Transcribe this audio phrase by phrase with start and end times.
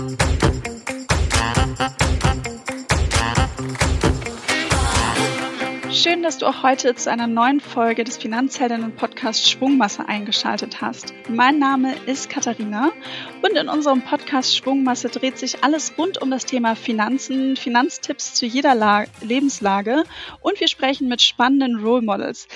[0.00, 0.39] Schön,
[6.30, 11.12] dass du auch heute zu einer neuen Folge des Finanzheldinnen-Podcasts Schwungmasse eingeschaltet hast.
[11.28, 12.92] Mein Name ist Katharina
[13.42, 18.46] und in unserem Podcast Schwungmasse dreht sich alles rund um das Thema Finanzen, Finanztipps zu
[18.46, 20.04] jeder La Lebenslage
[20.40, 22.46] und wir sprechen mit spannenden Role Models.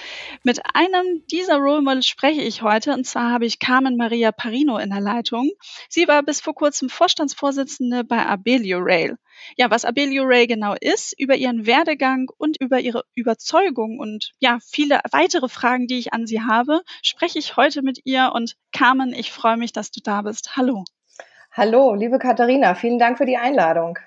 [0.44, 4.78] Mit einem dieser Role Models spreche ich heute und zwar habe ich Carmen Maria Parino
[4.78, 5.50] in der Leitung.
[5.88, 9.18] Sie war bis vor kurzem Vorstandsvorsitzende bei Abelio Rail.
[9.56, 14.58] Ja, was Abelio Ray genau ist, über ihren Werdegang und über ihre Überzeugung und ja,
[14.64, 19.12] viele weitere Fragen, die ich an sie habe, spreche ich heute mit ihr und Carmen,
[19.12, 20.56] ich freue mich, dass du da bist.
[20.56, 20.84] Hallo.
[21.52, 23.98] Hallo, liebe Katharina, vielen Dank für die Einladung.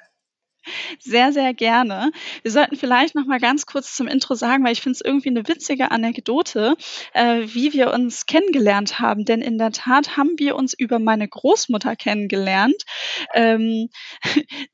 [0.99, 2.11] Sehr, sehr gerne.
[2.43, 5.29] Wir sollten vielleicht noch mal ganz kurz zum Intro sagen, weil ich finde es irgendwie
[5.29, 6.75] eine witzige Anekdote,
[7.13, 9.25] äh, wie wir uns kennengelernt haben.
[9.25, 12.83] Denn in der Tat haben wir uns über meine Großmutter kennengelernt.
[13.33, 13.89] Ähm,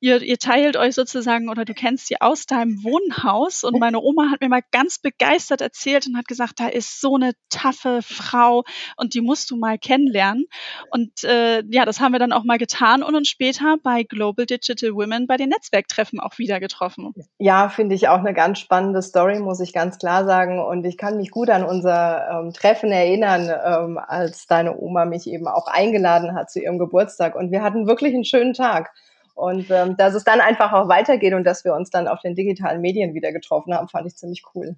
[0.00, 4.30] ihr, ihr teilt euch sozusagen oder du kennst sie aus deinem Wohnhaus und meine Oma
[4.30, 8.64] hat mir mal ganz begeistert erzählt und hat gesagt, da ist so eine taffe Frau
[8.96, 10.46] und die musst du mal kennenlernen.
[10.90, 14.46] Und äh, ja, das haben wir dann auch mal getan und uns später bei Global
[14.46, 17.12] Digital Women bei den Netzwerktreffen auch wieder getroffen.
[17.38, 20.58] Ja, finde ich auch eine ganz spannende Story, muss ich ganz klar sagen.
[20.60, 25.26] Und ich kann mich gut an unser ähm, Treffen erinnern, ähm, als deine Oma mich
[25.26, 27.34] eben auch eingeladen hat zu ihrem Geburtstag.
[27.34, 28.90] Und wir hatten wirklich einen schönen Tag.
[29.34, 32.34] Und ähm, dass es dann einfach auch weitergeht und dass wir uns dann auf den
[32.34, 34.76] digitalen Medien wieder getroffen haben, fand ich ziemlich cool.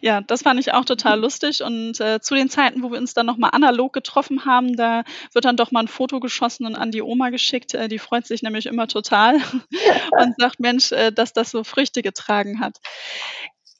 [0.00, 1.62] Ja, das fand ich auch total lustig.
[1.62, 5.44] Und äh, zu den Zeiten, wo wir uns dann nochmal analog getroffen haben, da wird
[5.44, 7.74] dann doch mal ein Foto geschossen und an die Oma geschickt.
[7.74, 9.36] Äh, die freut sich nämlich immer total
[10.18, 12.78] und sagt, Mensch, äh, dass das so Früchte getragen hat.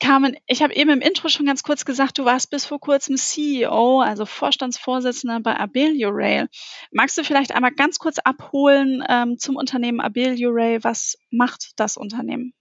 [0.00, 3.16] Carmen, ich habe eben im Intro schon ganz kurz gesagt, du warst bis vor kurzem
[3.16, 6.48] CEO, also Vorstandsvorsitzender bei Abelio Rail.
[6.90, 10.82] Magst du vielleicht einmal ganz kurz abholen ähm, zum Unternehmen Abelio Rail?
[10.82, 12.52] Was macht das Unternehmen?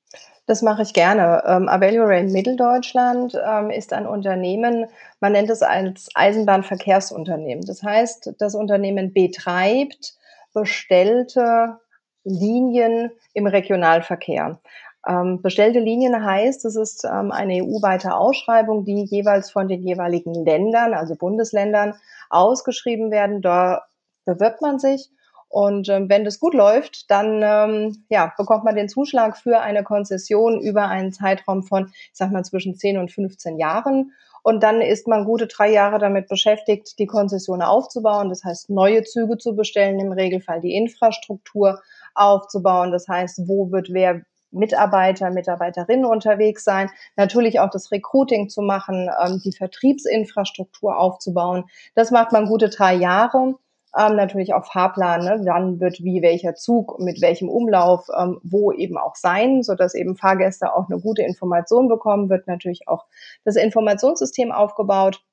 [0.46, 1.44] Das mache ich gerne.
[1.46, 4.88] Ähm, Avelio Rail Mitteldeutschland ähm, ist ein Unternehmen,
[5.22, 7.66] man nennt es als Eisenbahnverkehrsunternehmen.
[7.66, 10.16] Das heißt, das Unternehmen betreibt
[10.54, 11.80] bestellte
[12.26, 14.60] Linien im Regionalverkehr.
[15.08, 20.34] Ähm, bestellte Linien heißt, es ist ähm, eine EU-weite Ausschreibung, die jeweils von den jeweiligen
[20.34, 21.96] Ländern, also Bundesländern,
[22.30, 23.42] ausgeschrieben werden.
[23.42, 23.84] Da
[24.26, 25.10] bewirbt man sich
[25.54, 29.84] und ähm, wenn das gut läuft, dann ähm, ja, bekommt man den Zuschlag für eine
[29.84, 34.14] Konzession über einen Zeitraum von, ich sag mal, zwischen 10 und 15 Jahren.
[34.42, 38.30] Und dann ist man gute drei Jahre damit beschäftigt, die Konzession aufzubauen.
[38.30, 41.84] Das heißt, neue Züge zu bestellen, im Regelfall die Infrastruktur
[42.16, 42.92] aufzubauen.
[42.92, 49.08] Das heißt, wo wird wer Mitarbeiter, Mitarbeiterinnen unterwegs sein, natürlich auch das Recruiting zu machen,
[49.24, 51.66] ähm, die Vertriebsinfrastruktur aufzubauen.
[51.94, 53.54] Das macht man gute drei Jahre
[53.98, 55.42] ähm, natürlich auch Fahrplan, ne?
[55.46, 59.94] wann wird wie welcher Zug mit welchem Umlauf ähm, wo eben auch sein, so dass
[59.94, 63.06] eben Fahrgäste auch eine gute Information bekommen, wird natürlich auch
[63.44, 65.24] das Informationssystem aufgebaut.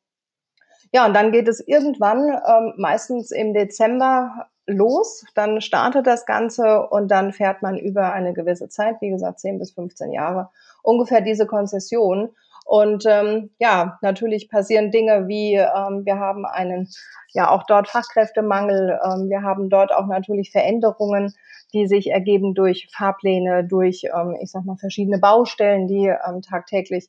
[0.93, 5.25] Ja, und dann geht es irgendwann, ähm, meistens im Dezember, los.
[5.35, 9.59] Dann startet das Ganze und dann fährt man über eine gewisse Zeit, wie gesagt 10
[9.59, 10.51] bis 15 Jahre,
[10.83, 12.31] ungefähr diese Konzession.
[12.71, 16.89] Und ähm, ja, natürlich passieren Dinge wie ähm, wir haben einen
[17.33, 21.35] ja auch dort Fachkräftemangel, ähm, wir haben dort auch natürlich Veränderungen,
[21.73, 27.09] die sich ergeben durch Fahrpläne, durch ähm, ich sag mal verschiedene Baustellen, die ähm, tagtäglich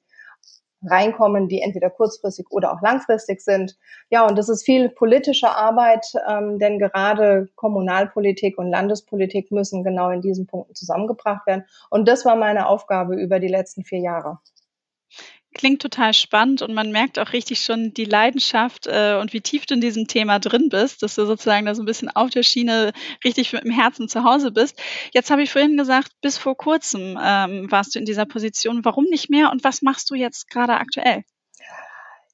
[0.84, 3.78] reinkommen, die entweder kurzfristig oder auch langfristig sind.
[4.10, 10.10] Ja, und das ist viel politische Arbeit, ähm, denn gerade Kommunalpolitik und Landespolitik müssen genau
[10.10, 11.66] in diesen Punkten zusammengebracht werden.
[11.92, 14.40] Und das war meine Aufgabe über die letzten vier Jahre.
[15.54, 19.66] Klingt total spannend und man merkt auch richtig schon die Leidenschaft äh, und wie tief
[19.66, 22.44] du in diesem Thema drin bist, dass du sozusagen da so ein bisschen auf der
[22.44, 22.94] Schiene
[23.26, 24.82] richtig mit dem Herzen zu Hause bist.
[25.14, 28.86] Jetzt habe ich vorhin gesagt, bis vor kurzem ähm, warst du in dieser Position.
[28.86, 31.24] Warum nicht mehr und was machst du jetzt gerade aktuell?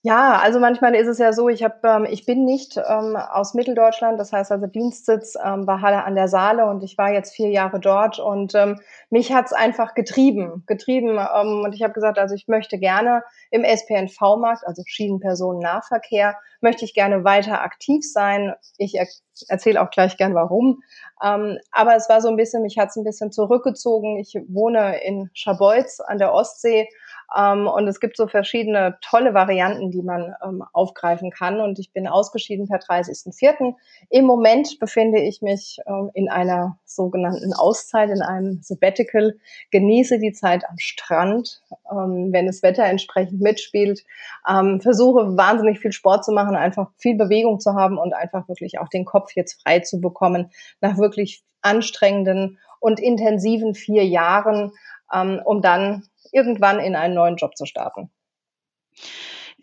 [0.07, 3.53] Ja, also manchmal ist es ja so, ich habe, ähm, ich bin nicht ähm, aus
[3.53, 7.35] Mitteldeutschland, das heißt also Dienstsitz ähm, war Halle an der Saale und ich war jetzt
[7.35, 12.19] vier Jahre dort und ähm, mich hat's einfach getrieben, getrieben ähm, und ich habe gesagt,
[12.19, 13.21] also ich möchte gerne
[13.51, 18.53] im SPNV-Markt, also Schienenpersonennahverkehr, möchte ich gerne weiter aktiv sein.
[18.77, 19.07] Ich er
[19.49, 20.83] erzähle auch gleich gern warum,
[21.21, 24.17] ähm, aber es war so ein bisschen, mich hat's ein bisschen zurückgezogen.
[24.17, 26.87] Ich wohne in Scharbeutz an der Ostsee
[27.35, 31.59] Ähm, und es gibt so verschiedene tolle Varianten, die man ähm, aufgreifen kann.
[31.59, 33.73] Und ich bin ausgeschieden per 30.04.
[34.09, 39.35] Im Moment befinde ich mich ähm, in einer sogenannten Auszeit, in einem Sabbatical,
[39.71, 44.03] genieße die Zeit am Strand, ähm, wenn das Wetter entsprechend mitspielt,
[44.49, 48.79] ähm, versuche wahnsinnig viel Sport zu machen, einfach viel Bewegung zu haben und einfach wirklich
[48.79, 54.71] auch den Kopf jetzt frei zu bekommen nach wirklich anstrengenden und intensiven vier Jahren,
[55.13, 58.11] ähm, um dann irgendwann in einen neuen Job zu starten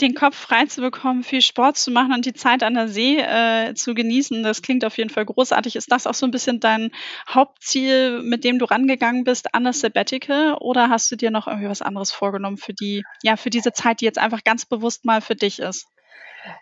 [0.01, 3.19] den Kopf frei zu bekommen, viel Sport zu machen und die Zeit an der See
[3.19, 5.77] äh, zu genießen, das klingt auf jeden Fall großartig.
[5.77, 6.91] Ist das auch so ein bisschen dein
[7.29, 10.55] Hauptziel, mit dem du rangegangen bist an das Sabbatical?
[10.55, 14.01] Oder hast du dir noch irgendwie was anderes vorgenommen für die, ja, für diese Zeit,
[14.01, 15.87] die jetzt einfach ganz bewusst mal für dich ist?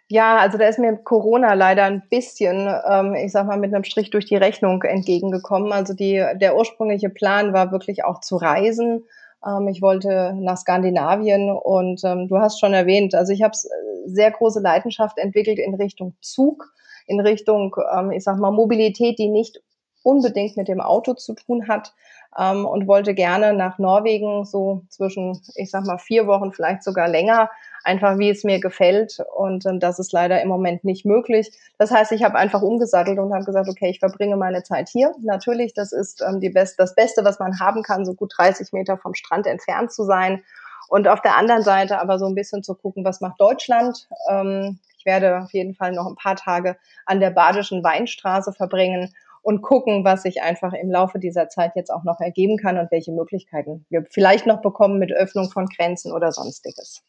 [0.09, 3.83] Ja, also da ist mir Corona leider ein bisschen, ähm, ich sag mal, mit einem
[3.83, 5.73] Strich durch die Rechnung entgegengekommen.
[5.73, 9.05] Also die, der ursprüngliche Plan war wirklich auch zu reisen.
[9.47, 14.09] Ähm, ich wollte nach Skandinavien und ähm, du hast schon erwähnt, also ich habe äh,
[14.09, 16.73] sehr große Leidenschaft entwickelt in Richtung Zug,
[17.07, 19.61] in Richtung, ähm, ich sag mal, Mobilität, die nicht
[20.03, 21.95] unbedingt mit dem Auto zu tun hat
[22.39, 27.09] ähm, und wollte gerne nach Norwegen so zwischen, ich sag mal, vier Wochen, vielleicht sogar
[27.09, 27.51] länger,
[27.85, 29.19] einfach wie es mir gefällt.
[29.35, 31.51] Und ähm, das ist leider im Moment nicht möglich.
[31.79, 35.13] Das heißt, ich habe einfach umgesattelt und habe gesagt, okay, ich verbringe meine Zeit hier.
[35.21, 38.73] Natürlich, das ist ähm, die Best das Beste, was man haben kann, so gut 30
[38.73, 40.43] Meter vom Strand entfernt zu sein.
[40.89, 44.09] Und auf der anderen Seite aber so ein bisschen zu gucken, was macht Deutschland.
[44.31, 46.77] Ähm, ich werde auf jeden Fall noch ein paar Tage
[47.07, 49.13] an der Badischen Weinstraße verbringen
[49.43, 52.91] und gucken, was sich einfach im Laufe dieser Zeit jetzt auch noch ergeben kann und
[52.91, 57.03] welche Möglichkeiten wir vielleicht noch bekommen mit Öffnung von Grenzen oder sonstiges.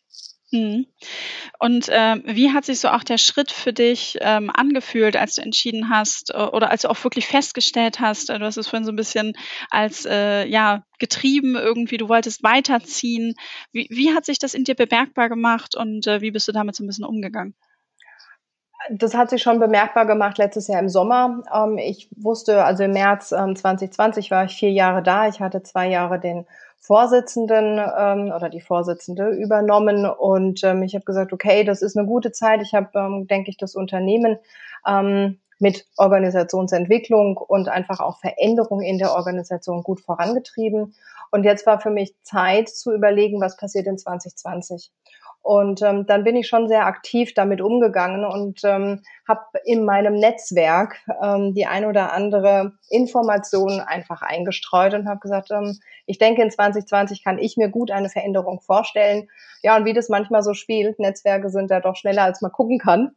[0.53, 0.85] Mhm.
[1.57, 5.41] Und äh, wie hat sich so auch der Schritt für dich ähm, angefühlt, als du
[5.41, 8.85] entschieden hast äh, oder als du auch wirklich festgestellt hast, äh, du hast es vorhin
[8.85, 9.33] so ein bisschen
[9.71, 13.33] als äh, ja getrieben irgendwie, du wolltest weiterziehen.
[13.71, 16.83] Wie, wie hat sich das in dir bemerkbar gemacht und wie bist du damit so
[16.83, 17.55] ein bisschen umgegangen?
[18.91, 21.43] Das hat sich schon bemerkbar gemacht letztes Jahr im Sommer.
[21.53, 25.27] Ähm, ich wusste, also im März 2020 ähm, war ich vier Jahre da.
[25.27, 26.45] Ich hatte zwei Jahre den
[26.85, 32.05] Vorsitzenden ähm, oder die Vorsitzende übernommen und ähm, ich habe gesagt, okay, das ist eine
[32.05, 32.61] gute Zeit.
[32.61, 34.37] Ich habe, ähm, denke ich, das Unternehmen
[34.85, 40.93] ähm, mit Organisationsentwicklung und einfach auch Veränderung in der Organisation gut vorangetrieben.
[41.31, 44.91] Und jetzt war für mich Zeit zu überlegen, was passiert in 2020.
[45.43, 50.13] Und ähm, dann bin ich schon sehr aktiv damit umgegangen und ähm, habe in meinem
[50.13, 56.41] Netzwerk ähm, die ein oder andere Information einfach eingestreut und habe gesagt, ähm, ich denke,
[56.41, 59.27] in 2020 kann ich mir gut eine Veränderung vorstellen.
[59.61, 62.79] Ja, und wie das manchmal so spielt, Netzwerke sind da doch schneller, als man gucken
[62.79, 63.11] kann.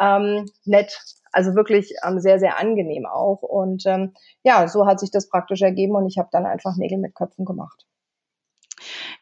[0.00, 0.98] Ähm, nett,
[1.30, 3.42] also wirklich ähm, sehr, sehr angenehm auch.
[3.42, 6.96] Und ähm, ja, so hat sich das praktisch ergeben und ich habe dann einfach Nägel
[6.96, 7.84] mit Köpfen gemacht.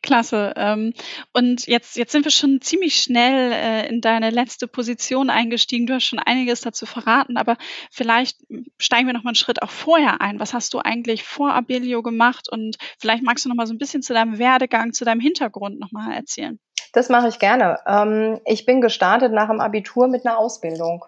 [0.05, 0.53] Klasse.
[0.56, 0.93] Ähm,
[1.33, 5.87] und jetzt, jetzt sind wir schon ziemlich schnell äh, in deine letzte Position eingestiegen.
[5.87, 7.56] Du hast schon einiges dazu verraten, aber
[7.91, 8.37] vielleicht
[8.79, 10.39] steigen wir noch mal einen Schritt auch vorher ein.
[10.39, 12.49] Was hast du eigentlich vor Abelio gemacht?
[12.51, 15.81] Und vielleicht magst du noch mal so ein bisschen zu deinem Werdegang, zu deinem Hintergrund
[15.81, 16.61] noch mal erzählen.
[16.93, 17.79] Das mache ich gerne.
[17.87, 21.05] Ähm, ich bin gestartet nach dem Abitur mit einer Ausbildung.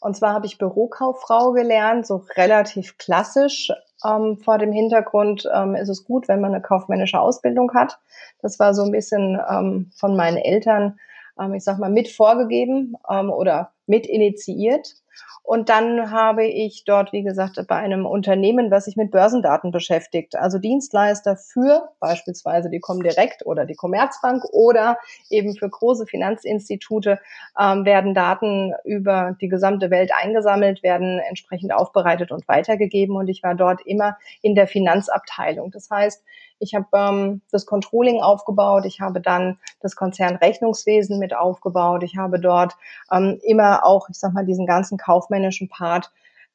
[0.00, 3.70] Und zwar habe ich Bürokauffrau gelernt, so relativ klassisch.
[4.04, 7.98] Ähm, vor dem Hintergrund ähm, ist es gut, wenn man eine kaufmännische Ausbildung hat.
[8.40, 10.98] Das war so ein bisschen ähm, von meinen Eltern,
[11.40, 14.94] ähm, ich sag mal, mit vorgegeben ähm, oder mit initiiert.
[15.42, 20.36] Und dann habe ich dort, wie gesagt, bei einem Unternehmen, was sich mit Börsendaten beschäftigt,
[20.36, 24.98] also Dienstleister für beispielsweise die Comdirect oder die Commerzbank oder
[25.30, 27.18] eben für große Finanzinstitute
[27.58, 33.16] ähm, werden Daten über die gesamte Welt eingesammelt, werden entsprechend aufbereitet und weitergegeben.
[33.16, 35.70] Und ich war dort immer in der Finanzabteilung.
[35.70, 36.22] Das heißt,
[36.58, 42.40] ich habe ähm, das Controlling aufgebaut, ich habe dann das Konzernrechnungswesen mit aufgebaut, ich habe
[42.40, 42.76] dort
[43.12, 46.10] ähm, immer auch, ich sag mal, diesen ganzen kaufmännischen Part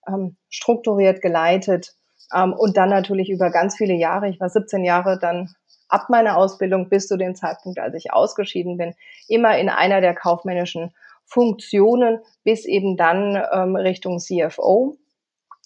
[0.07, 1.95] ähm, strukturiert geleitet
[2.33, 5.55] ähm, und dann natürlich über ganz viele Jahre, ich war 17 Jahre dann
[5.89, 8.95] ab meiner Ausbildung bis zu dem Zeitpunkt, als ich ausgeschieden bin,
[9.27, 10.93] immer in einer der kaufmännischen
[11.25, 14.97] Funktionen bis eben dann ähm, Richtung CFO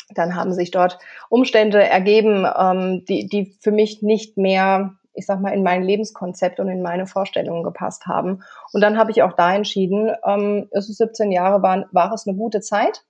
[0.09, 0.99] dann haben sich dort
[1.29, 6.59] Umstände ergeben, ähm, die, die für mich nicht mehr, ich sag mal, in mein Lebenskonzept
[6.59, 8.43] und in meine Vorstellungen gepasst haben.
[8.71, 12.27] Und dann habe ich auch da entschieden, ähm, es ist 17 Jahre, war, war es
[12.27, 13.03] eine gute Zeit.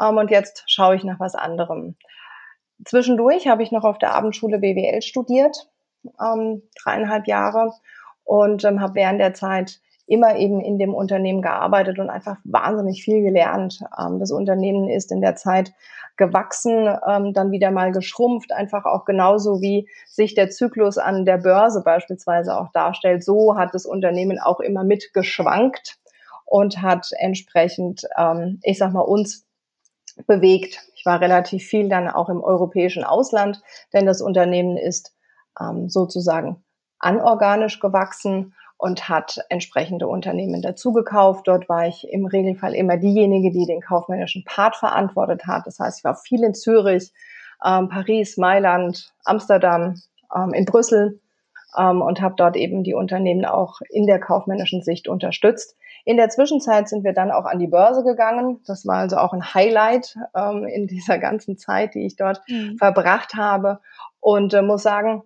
[0.00, 1.96] Ähm, und jetzt schaue ich nach was anderem.
[2.84, 5.68] Zwischendurch habe ich noch auf der Abendschule BWL studiert,
[6.20, 7.72] ähm, dreieinhalb Jahre,
[8.28, 13.02] und ähm, habe während der Zeit immer eben in dem Unternehmen gearbeitet und einfach wahnsinnig
[13.02, 13.80] viel gelernt.
[13.98, 15.72] Ähm, das Unternehmen ist in der Zeit
[16.16, 21.36] gewachsen, ähm, dann wieder mal geschrumpft, einfach auch genauso wie sich der Zyklus an der
[21.36, 23.22] Börse beispielsweise auch darstellt.
[23.22, 25.98] So hat das Unternehmen auch immer mitgeschwankt
[26.46, 29.46] und hat entsprechend, ähm, ich sag mal, uns
[30.26, 30.88] bewegt.
[30.96, 33.62] Ich war relativ viel dann auch im europäischen Ausland,
[33.92, 35.14] denn das Unternehmen ist
[35.86, 36.62] sozusagen
[37.00, 41.48] anorganisch gewachsen und hat entsprechende Unternehmen dazugekauft.
[41.48, 45.66] Dort war ich im Regelfall immer diejenige, die den kaufmännischen Part verantwortet hat.
[45.66, 47.12] Das heißt, ich war viel in Zürich,
[47.64, 50.00] ähm, Paris, Mailand, Amsterdam,
[50.34, 51.20] ähm, in Brüssel
[51.76, 55.76] ähm, und habe dort eben die Unternehmen auch in der kaufmännischen Sicht unterstützt.
[56.04, 58.60] In der Zwischenzeit sind wir dann auch an die Börse gegangen.
[58.66, 62.76] Das war also auch ein Highlight ähm, in dieser ganzen Zeit, die ich dort mhm.
[62.78, 63.80] verbracht habe.
[64.20, 65.24] Und äh, muss sagen,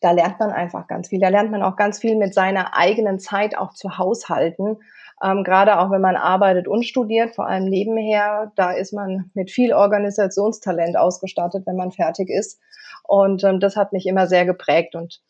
[0.00, 1.20] da lernt man einfach ganz viel.
[1.20, 4.78] Da lernt man auch ganz viel mit seiner eigenen Zeit auch zu haushalten.
[5.22, 9.50] Ähm, gerade auch wenn man arbeitet und studiert, vor allem nebenher, da ist man mit
[9.50, 12.60] viel Organisationstalent ausgestattet, wenn man fertig ist.
[13.02, 14.94] Und ähm, das hat mich immer sehr geprägt.
[14.94, 15.20] Und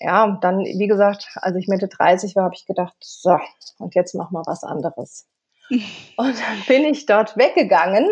[0.00, 3.36] ja, dann, wie gesagt, als ich Mitte 30 war, habe ich gedacht, so,
[3.78, 5.26] und jetzt mach mal was anderes.
[5.70, 5.82] und
[6.16, 8.08] dann bin ich dort weggegangen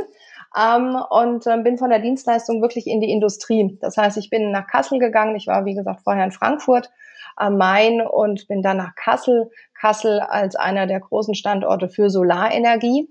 [0.57, 3.79] ähm, und äh, bin von der Dienstleistung wirklich in die Industrie.
[3.81, 5.37] Das heißt, ich bin nach Kassel gegangen.
[5.37, 6.91] Ich war, wie gesagt, vorher in Frankfurt
[7.37, 9.51] am Main und bin dann nach Kassel.
[9.79, 13.09] Kassel als einer der großen Standorte für Solarenergie.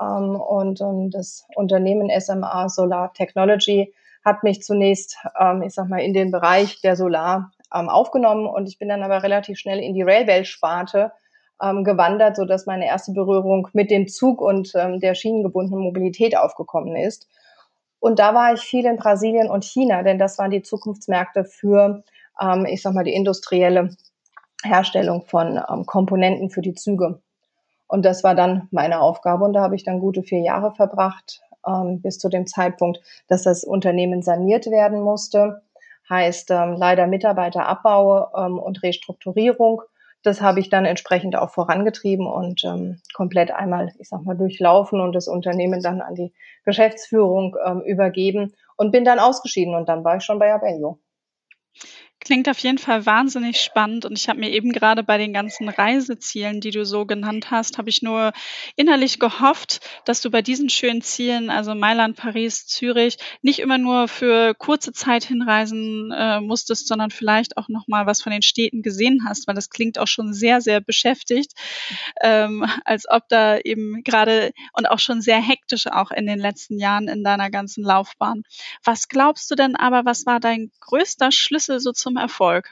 [0.00, 3.94] Ähm, und ähm, das Unternehmen SMA Solar Technology
[4.24, 8.68] hat mich zunächst, ähm, ich sag mal, in den Bereich der Solar ähm, aufgenommen und
[8.68, 11.12] ich bin dann aber relativ schnell in die Railway-Sparte
[11.62, 16.36] ähm, gewandert, so dass meine erste Berührung mit dem Zug und ähm, der schienengebundenen Mobilität
[16.36, 17.28] aufgekommen ist.
[18.00, 22.02] Und da war ich viel in Brasilien und China, denn das waren die Zukunftsmärkte für,
[22.40, 23.96] ähm, ich sag mal, die industrielle
[24.62, 27.20] Herstellung von ähm, Komponenten für die Züge.
[27.86, 31.40] Und das war dann meine Aufgabe und da habe ich dann gute vier Jahre verbracht,
[31.66, 35.62] ähm, bis zu dem Zeitpunkt, dass das Unternehmen saniert werden musste.
[36.08, 39.82] Heißt ähm, leider Mitarbeiterabbau ähm, und Restrukturierung
[40.24, 45.00] das habe ich dann entsprechend auch vorangetrieben und ähm, komplett einmal, ich sag mal, durchlaufen
[45.00, 46.32] und das Unternehmen dann an die
[46.64, 50.98] Geschäftsführung ähm, übergeben und bin dann ausgeschieden und dann war ich schon bei Abellio.
[52.24, 55.68] Klingt auf jeden Fall wahnsinnig spannend und ich habe mir eben gerade bei den ganzen
[55.68, 58.32] Reisezielen, die du so genannt hast, habe ich nur
[58.76, 64.08] innerlich gehofft, dass du bei diesen schönen Zielen, also Mailand, Paris, Zürich, nicht immer nur
[64.08, 68.80] für kurze Zeit hinreisen äh, musstest, sondern vielleicht auch noch mal was von den Städten
[68.80, 71.52] gesehen hast, weil das klingt auch schon sehr, sehr beschäftigt,
[72.22, 76.78] ähm, als ob da eben gerade und auch schon sehr hektisch auch in den letzten
[76.78, 78.44] Jahren in deiner ganzen Laufbahn.
[78.82, 82.70] Was glaubst du denn aber, was war dein größter Schlüssel so zum Erfolg?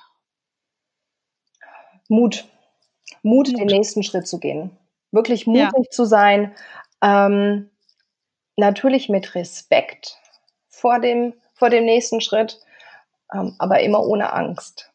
[2.09, 2.49] Mut.
[3.23, 3.59] Mut, Mut.
[3.59, 4.77] den nächsten Schritt zu gehen.
[5.11, 5.91] Wirklich mutig ja.
[5.91, 6.55] zu sein.
[7.03, 7.71] Ähm,
[8.57, 10.19] natürlich mit Respekt
[10.69, 12.61] vor dem, vor dem nächsten Schritt,
[13.33, 14.93] ähm, aber immer ohne Angst.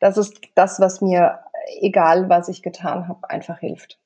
[0.00, 1.40] Das ist das, was mir,
[1.80, 4.01] egal was ich getan habe, einfach hilft.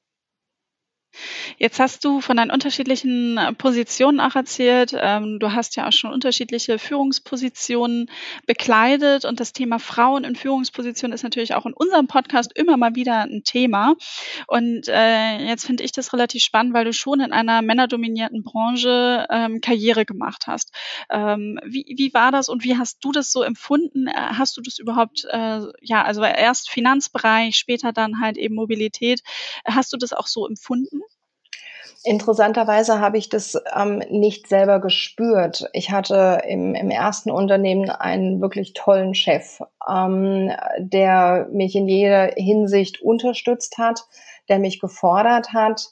[1.58, 4.92] Jetzt hast du von deinen unterschiedlichen äh, Positionen auch erzählt.
[4.96, 8.10] Ähm, du hast ja auch schon unterschiedliche Führungspositionen
[8.46, 12.94] bekleidet und das Thema Frauen in Führungspositionen ist natürlich auch in unserem Podcast immer mal
[12.94, 13.94] wieder ein Thema.
[14.46, 19.26] Und äh, jetzt finde ich das relativ spannend, weil du schon in einer männerdominierten Branche
[19.30, 20.72] ähm, Karriere gemacht hast.
[21.10, 24.06] Ähm, wie, wie war das und wie hast du das so empfunden?
[24.08, 25.26] Äh, hast du das überhaupt,
[25.80, 29.22] ja, also erst Finanzbereich, später dann halt eben Mobilität.
[29.64, 31.00] Hast du das auch so empfunden?
[32.06, 35.68] Interessanterweise habe ich das ähm, nicht selber gespürt.
[35.72, 39.60] Ich hatte im, im ersten Unternehmen einen wirklich tollen Chef,
[39.90, 44.04] ähm, der mich in jeder Hinsicht unterstützt hat,
[44.48, 45.88] der mich gefordert hat,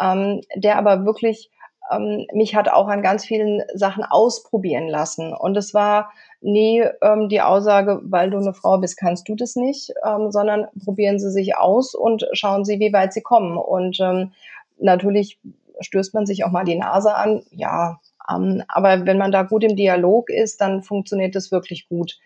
[0.00, 1.50] ähm, der aber wirklich
[1.90, 5.34] ähm, mich hat auch an ganz vielen Sachen ausprobieren lassen.
[5.34, 6.10] Und es war
[6.40, 10.68] nie ähm, die Aussage, weil du eine Frau bist, kannst du das nicht, ähm, sondern
[10.82, 13.58] probieren Sie sich aus und schauen Sie, wie weit Sie kommen.
[13.58, 14.32] Und ähm,
[14.80, 15.38] natürlich
[15.80, 19.64] stößt man sich auch mal die Nase an, ja, ähm, aber wenn man da gut
[19.64, 22.18] im Dialog ist, dann funktioniert das wirklich gut.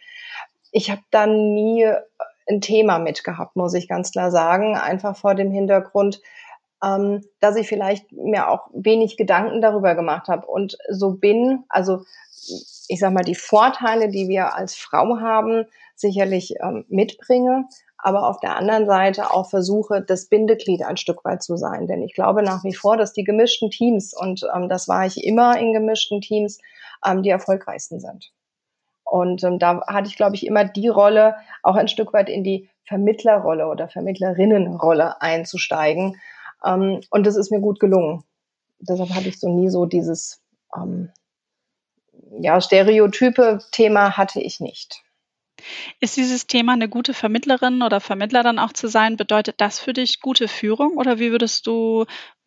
[0.71, 1.87] Ich habe da nie
[2.49, 6.21] ein Thema mitgehabt, muss ich ganz klar sagen, einfach vor dem Hintergrund,
[6.83, 12.03] ähm, dass ich vielleicht mir auch wenig Gedanken darüber gemacht habe und so bin, also
[12.89, 17.67] ich sag mal, die Vorteile, die wir als Frau haben, sicherlich ähm, mitbringe,
[18.03, 21.87] aber auf der anderen Seite auch versuche, das Bindeglied ein Stück weit zu sein.
[21.87, 25.25] Denn ich glaube nach wie vor, dass die gemischten Teams, und ähm, das war ich
[25.25, 26.59] immer in gemischten Teams,
[27.07, 28.33] ähm, die erfolgreichsten sind.
[29.05, 32.43] Und ähm, da hatte ich, glaube ich, immer die Rolle, auch ein Stück weit in
[32.43, 36.21] die Vermittlerrolle oder Vermittlerinnenrolle einzusteigen.
[36.65, 38.25] Ähm, und das ist mir gut gelungen.
[38.81, 40.43] Deshalb hatte ich so nie so dieses
[40.77, 41.11] ähm,
[42.41, 45.03] ja, stereotype Thema hatte ich nicht.
[46.01, 49.17] Ist dieses Thema eine gute Vermittlerin oder Vermittler dann auch zu sein?
[49.17, 52.07] Bedeutet das für dich gute Führung oder wie würdest du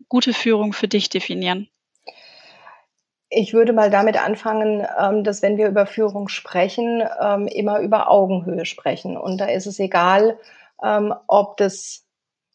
[0.10, 1.70] gute Führung für dich definieren?
[3.30, 8.10] Ich würde mal damit anfangen, ähm, dass wenn wir über Führung sprechen, ähm, immer über
[8.10, 9.18] Augenhöhe sprechen.
[9.18, 10.38] Und da ist es egal,
[10.84, 12.06] ähm, ob das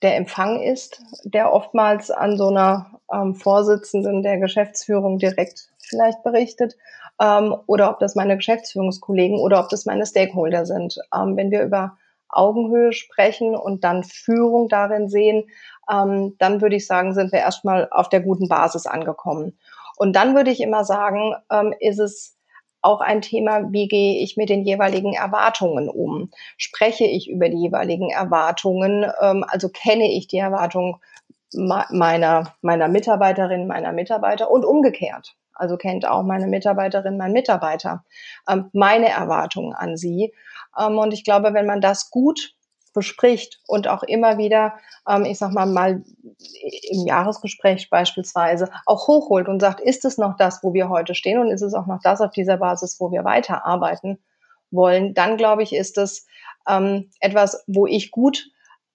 [0.03, 3.01] der Empfang ist, der oftmals an so einer
[3.35, 6.77] Vorsitzenden der Geschäftsführung direkt vielleicht berichtet,
[7.19, 10.97] oder ob das meine Geschäftsführungskollegen oder ob das meine Stakeholder sind.
[11.13, 11.99] wenn wir über
[12.31, 15.45] Augenhöhe sprechen und dann Führung darin sehen,
[15.87, 19.59] dann würde ich sagen, sind wir erstmal auf der guten Basis angekommen.
[20.01, 22.35] Und dann würde ich immer sagen, ähm, ist es
[22.81, 26.31] auch ein Thema, wie gehe ich mit den jeweiligen Erwartungen um?
[26.57, 29.05] Spreche ich über die jeweiligen Erwartungen?
[29.21, 30.97] Ähm, also kenne ich die Erwartungen
[31.53, 35.37] meiner, meiner Mitarbeiterin, meiner Mitarbeiter und umgekehrt.
[35.61, 38.05] Also kennt auch meine Mitarbeiterin, mein Mitarbeiter
[38.49, 40.33] ähm, meine Erwartungen an sie.
[40.79, 42.55] Ähm, und ich glaube, wenn man das gut
[42.93, 44.75] bespricht und auch immer wieder,
[45.09, 46.03] ähm, ich sag mal, mal
[46.91, 51.39] im Jahresgespräch beispielsweise auch hochholt und sagt, ist es noch das, wo wir heute stehen
[51.39, 54.19] und ist es auch noch das auf dieser Basis, wo wir weiterarbeiten
[54.71, 56.27] wollen, dann glaube ich, ist es
[56.69, 58.51] ähm, etwas, wo ich gut,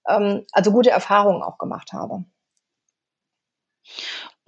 [0.08, 2.24] ähm, also gute Erfahrungen auch gemacht habe.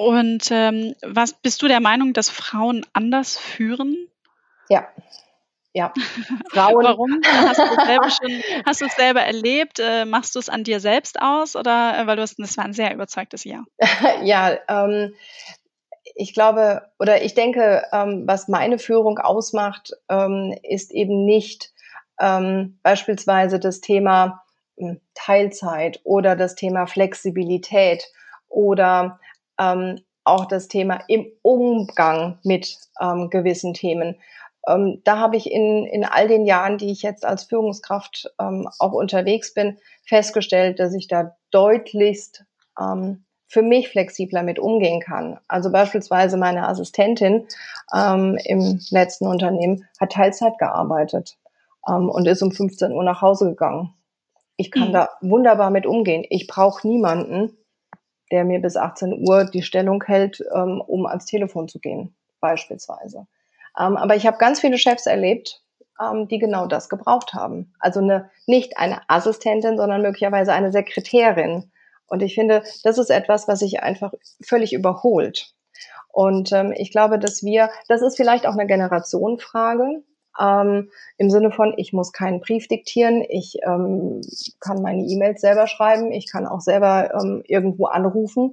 [0.00, 3.96] Und ähm, was bist du der Meinung, dass Frauen anders führen?
[4.68, 4.86] Ja,
[5.72, 5.92] ja,
[6.52, 6.84] Frauen.
[6.84, 7.20] Warum?
[7.24, 9.80] Hast du, selber schon, hast du es selber erlebt?
[9.80, 11.56] Äh, machst du es an dir selbst aus?
[11.56, 13.64] Oder äh, weil du hast, das war ein sehr überzeugtes Ja.
[14.22, 15.14] ja, ähm,
[16.14, 21.72] ich glaube oder ich denke, ähm, was meine Führung ausmacht, ähm, ist eben nicht
[22.20, 24.44] ähm, beispielsweise das Thema
[24.78, 28.04] hm, Teilzeit oder das Thema Flexibilität
[28.48, 29.18] oder
[29.58, 34.16] ähm, auch das Thema im Umgang mit ähm, gewissen Themen,
[34.68, 38.68] ähm, da habe ich in, in all den Jahren, die ich jetzt als Führungskraft ähm,
[38.78, 42.44] auch unterwegs bin, festgestellt, dass ich da deutlichst
[42.78, 45.38] ähm, für mich flexibler mit umgehen kann.
[45.48, 47.46] Also beispielsweise meine Assistentin
[47.94, 51.38] ähm, im letzten Unternehmen hat Teilzeit gearbeitet
[51.80, 53.94] und ist um 15 Uhr nach Hause gegangen.
[54.58, 54.92] Ich kann mhm.
[54.92, 56.26] da wunderbar mit umgehen.
[56.28, 57.56] Ich brauche niemanden,
[58.30, 63.26] der mir bis 18 Uhr die Stellung hält, ähm, um ans Telefon zu gehen, beispielsweise.
[63.78, 65.62] Ähm, aber ich habe ganz viele Chefs erlebt,
[66.00, 67.72] ähm, die genau das gebraucht haben.
[67.78, 71.70] Also eine, nicht eine Assistentin, sondern möglicherweise eine Sekretärin.
[72.06, 74.12] Und ich finde, das ist etwas, was sich einfach
[74.42, 75.52] völlig überholt.
[76.08, 80.02] Und ähm, ich glaube, dass wir, das ist vielleicht auch eine Generationenfrage,
[80.40, 84.20] ähm, im Sinne von, ich muss keinen Brief diktieren, ich ähm,
[84.60, 88.52] kann meine E-Mails selber schreiben, ich kann auch selber ähm, irgendwo anrufen.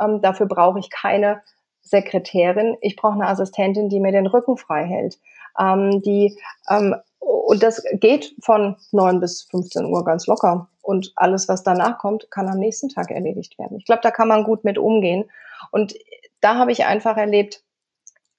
[0.00, 1.42] Ähm, dafür brauche ich keine
[1.82, 5.18] Sekretärin, ich brauche eine Assistentin, die mir den Rücken frei hält.
[5.58, 10.68] Ähm, die, ähm, und das geht von neun bis 15 Uhr ganz locker.
[10.82, 13.78] Und alles, was danach kommt, kann am nächsten Tag erledigt werden.
[13.78, 15.28] Ich glaube, da kann man gut mit umgehen.
[15.72, 15.94] Und
[16.40, 17.64] da habe ich einfach erlebt,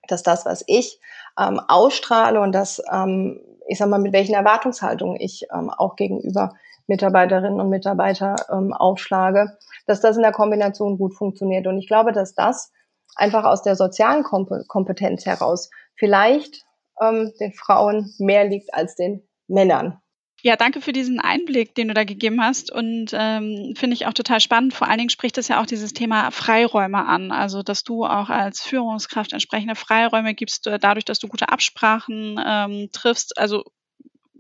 [0.07, 0.99] dass das, was ich
[1.39, 6.53] ähm, ausstrahle und das, ähm, ich sag mal, mit welchen Erwartungshaltungen ich ähm, auch gegenüber
[6.87, 11.67] Mitarbeiterinnen und Mitarbeiter ähm, aufschlage, dass das in der Kombination gut funktioniert.
[11.67, 12.71] Und ich glaube, dass das
[13.15, 16.63] einfach aus der sozialen Kompetenz heraus vielleicht
[17.01, 19.99] ähm, den Frauen mehr liegt als den Männern.
[20.43, 24.13] Ja, danke für diesen Einblick, den du da gegeben hast und ähm, finde ich auch
[24.13, 24.73] total spannend.
[24.73, 28.29] Vor allen Dingen spricht es ja auch dieses Thema Freiräume an, also dass du auch
[28.29, 33.37] als Führungskraft entsprechende Freiräume gibst, äh, dadurch, dass du gute Absprachen ähm, triffst.
[33.37, 33.63] Also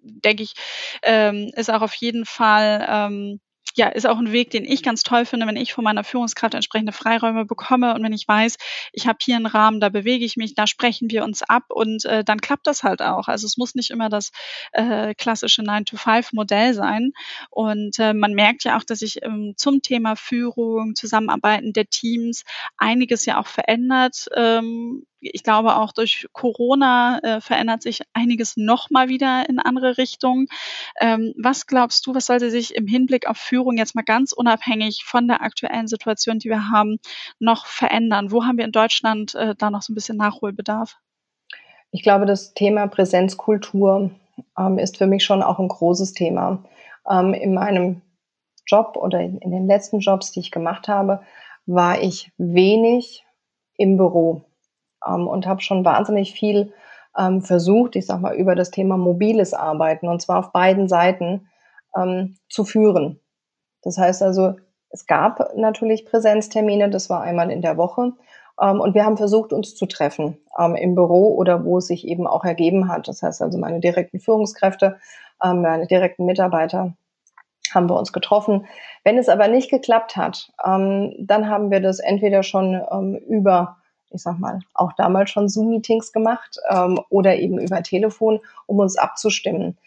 [0.03, 0.53] denke ich,
[1.03, 3.39] ähm, ist auch auf jeden Fall ähm,
[3.75, 6.53] ja, ist auch ein Weg, den ich ganz toll finde, wenn ich von meiner Führungskraft
[6.53, 8.57] entsprechende Freiräume bekomme und wenn ich weiß,
[8.93, 12.05] ich habe hier einen Rahmen, da bewege ich mich, da sprechen wir uns ab und
[12.05, 13.27] äh, dann klappt das halt auch.
[13.27, 14.31] Also es muss nicht immer das
[14.71, 17.11] äh, klassische 9-to-5-Modell sein.
[17.49, 22.43] Und äh, man merkt ja auch, dass sich ähm, zum Thema Führung, Zusammenarbeiten der Teams
[22.77, 24.27] einiges ja auch verändert.
[24.35, 30.47] Ähm, ich glaube, auch durch Corona äh, verändert sich einiges nochmal wieder in andere Richtungen.
[30.99, 35.03] Ähm, was glaubst du, was sollte sich im Hinblick auf Führung jetzt mal ganz unabhängig
[35.05, 36.99] von der aktuellen Situation, die wir haben,
[37.39, 38.31] noch verändern?
[38.31, 40.97] Wo haben wir in Deutschland äh, da noch so ein bisschen Nachholbedarf?
[41.91, 44.11] Ich glaube, das Thema Präsenzkultur
[44.57, 46.63] ähm, ist für mich schon auch ein großes Thema.
[47.09, 48.01] Ähm, in meinem
[48.65, 51.21] Job oder in, in den letzten Jobs, die ich gemacht habe,
[51.65, 53.25] war ich wenig
[53.77, 54.43] im Büro
[55.07, 56.73] ähm, und habe schon wahnsinnig viel
[57.17, 61.47] ähm, versucht, ich sag mal, über das Thema mobiles Arbeiten und zwar auf beiden Seiten
[61.95, 63.19] ähm, zu führen.
[63.81, 64.55] Das heißt also,
[64.89, 68.13] es gab natürlich Präsenztermine, das war einmal in der Woche.
[68.61, 72.07] Ähm, und wir haben versucht, uns zu treffen ähm, im Büro oder wo es sich
[72.07, 73.07] eben auch ergeben hat.
[73.07, 74.97] Das heißt also, meine direkten Führungskräfte,
[75.43, 76.93] ähm, meine direkten Mitarbeiter
[77.73, 78.65] haben wir uns getroffen.
[79.03, 83.75] Wenn es aber nicht geklappt hat, dann haben wir das entweder schon über
[84.09, 88.97] ich sag mal, auch damals schon Zoom-Meetings gemacht ähm, oder eben über Telefon, um uns
[88.97, 89.77] abzustimmen.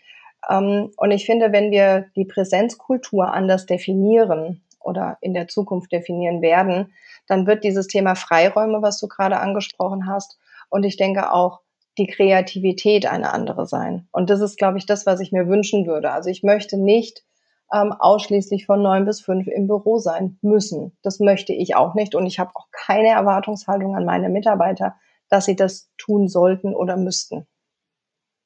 [0.49, 6.43] Ähm, und ich finde, wenn wir die Präsenzkultur anders definieren oder in der Zukunft definieren
[6.43, 6.93] werden,
[7.27, 11.61] dann wird dieses Thema Freiräume, was du gerade angesprochen hast, und ich denke auch
[11.99, 14.07] die Kreativität eine andere sein.
[14.13, 16.13] Und das ist, glaube ich, das, was ich mir wünschen würde.
[16.13, 17.25] Also ich möchte nicht
[17.73, 20.97] ähm, ausschließlich von neun bis fünf im Büro sein müssen.
[21.03, 24.97] Das möchte ich auch nicht und ich habe auch keine Erwartungshaltung an meine Mitarbeiter,
[25.29, 27.47] dass sie das tun sollten oder müssten.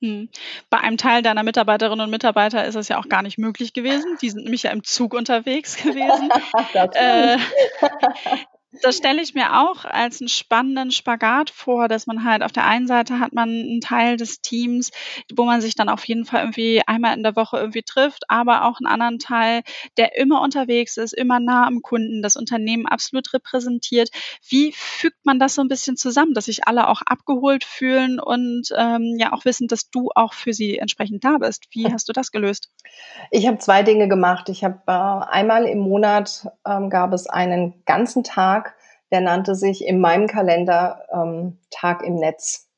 [0.03, 0.29] Hm.
[0.69, 4.19] Bei einem Teil deiner Mitarbeiterinnen und Mitarbeiter ist es ja auch gar nicht möglich gewesen.
[4.21, 6.29] Die sind nämlich ja im Zug unterwegs gewesen.
[6.95, 7.39] äh,
[8.83, 12.67] das stelle ich mir auch als einen spannenden Spagat vor, dass man halt auf der
[12.67, 14.91] einen Seite hat man einen Teil des Teams,
[15.35, 18.65] wo man sich dann auf jeden Fall irgendwie einmal in der Woche irgendwie trifft, aber
[18.65, 19.63] auch einen anderen Teil,
[19.97, 24.11] der immer unterwegs ist, immer nah am Kunden, das Unternehmen absolut repräsentiert.
[24.49, 28.69] Wie fügt man das so ein bisschen zusammen, dass sich alle auch abgeholt fühlen und
[28.77, 31.65] ähm, ja auch wissen, dass du auch für sie entsprechend da bist?
[31.71, 32.71] Wie hast du das gelöst?
[33.31, 34.49] Ich habe zwei Dinge gemacht.
[34.49, 34.91] Ich habe äh,
[35.31, 38.64] einmal im Monat ähm, gab es einen ganzen Tag
[39.15, 42.69] der nannte sich in meinem Kalender ähm, Tag im Netz.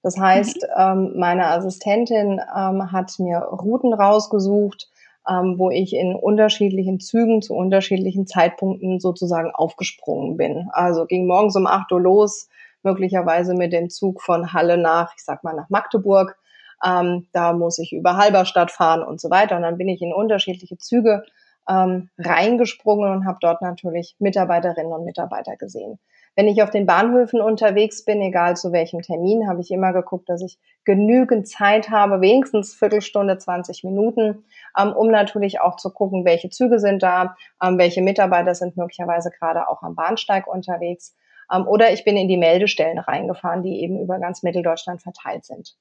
[0.00, 0.68] Das heißt, mhm.
[0.78, 4.88] ähm, meine Assistentin ähm, hat mir Routen rausgesucht,
[5.28, 10.68] ähm, wo ich in unterschiedlichen Zügen zu unterschiedlichen Zeitpunkten sozusagen aufgesprungen bin.
[10.70, 12.48] Also ging morgens um 8 Uhr los,
[12.84, 16.38] möglicherweise mit dem Zug von Halle nach, ich sag mal, nach Magdeburg.
[16.86, 19.56] Ähm, da muss ich über Halberstadt fahren und so weiter.
[19.56, 21.24] Und dann bin ich in unterschiedliche Züge
[21.68, 25.98] ähm, reingesprungen und habe dort natürlich Mitarbeiterinnen und Mitarbeiter gesehen.
[26.34, 30.30] Wenn ich auf den Bahnhöfen unterwegs bin, egal zu welchem Termin, habe ich immer geguckt,
[30.30, 34.44] dass ich genügend Zeit habe, wenigstens Viertelstunde, 20 Minuten,
[34.78, 39.30] ähm, um natürlich auch zu gucken, welche Züge sind da, ähm, welche Mitarbeiter sind möglicherweise
[39.30, 41.14] gerade auch am Bahnsteig unterwegs.
[41.52, 45.76] Ähm, oder ich bin in die Meldestellen reingefahren, die eben über ganz Mitteldeutschland verteilt sind.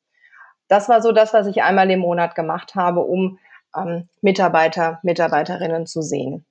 [0.68, 3.40] Das war so das, was ich einmal im Monat gemacht habe, um
[3.76, 6.46] ähm, Mitarbeiter, Mitarbeiterinnen zu sehen.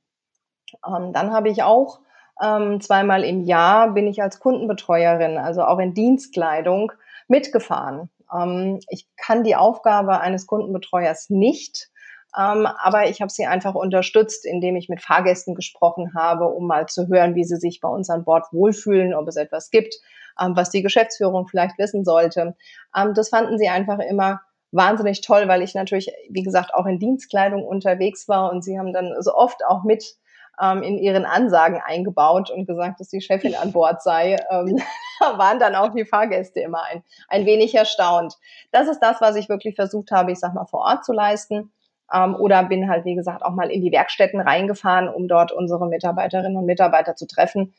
[0.87, 2.01] Ähm, dann habe ich auch
[2.43, 6.93] ähm, zweimal im Jahr bin ich als Kundenbetreuerin, also auch in Dienstkleidung,
[7.29, 8.11] mitgefahren.
[8.35, 11.91] Ähm, ich kann die Aufgabe eines Kundenbetreuers nicht,
[12.37, 16.87] ähm, aber ich habe sie einfach unterstützt, indem ich mit Fahrgästen gesprochen habe, um mal
[16.87, 19.97] zu hören, wie sie sich bei uns an Bord wohlfühlen, ob es etwas gibt,
[20.41, 22.57] ähm, was die Geschäftsführung vielleicht wissen sollte.
[22.97, 24.41] Ähm, das fanden sie einfach immer
[24.73, 28.93] wahnsinnig toll, weil ich natürlich, wie gesagt, auch in Dienstkleidung unterwegs war und sie haben
[28.93, 30.17] dann so oft auch mit
[30.61, 34.37] ähm, in ihren Ansagen eingebaut und gesagt, dass die Chefin an Bord sei.
[34.51, 34.79] Ähm,
[35.37, 38.35] waren dann auch die Fahrgäste immer ein, ein wenig erstaunt.
[38.71, 41.73] Das ist das, was ich wirklich versucht habe, ich sag mal, vor Ort zu leisten.
[42.13, 45.89] Ähm, oder bin halt, wie gesagt, auch mal in die Werkstätten reingefahren, um dort unsere
[45.89, 47.75] Mitarbeiterinnen und Mitarbeiter zu treffen.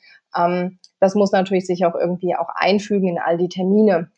[1.02, 4.10] Das muss natürlich sich auch irgendwie auch einfügen in all die Termine,